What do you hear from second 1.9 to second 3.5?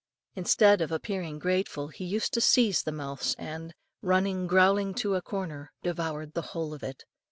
used to seize the mouse